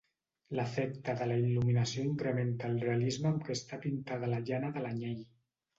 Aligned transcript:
L’efecte 0.59 1.15
de 1.19 1.27
la 1.31 1.35
il·luminació 1.41 2.07
incrementa 2.13 2.73
el 2.73 2.81
realisme 2.87 3.33
amb 3.35 3.47
què 3.47 3.61
està 3.61 3.81
pintada 3.87 4.33
la 4.35 4.45
llana 4.51 4.75
de 4.79 4.87
l’anyell. 4.89 5.25